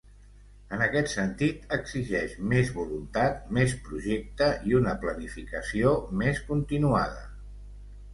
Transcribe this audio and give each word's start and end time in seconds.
En 0.75 0.83
aquest 0.83 1.09
sentit, 1.09 1.65
exigeix 1.75 2.31
més 2.53 2.71
voluntat, 2.77 3.43
més 3.57 3.75
projecte 3.89 4.47
i 4.71 4.73
una 4.79 4.95
planificació 5.05 5.93
més 6.23 6.41
continuada. 6.49 7.23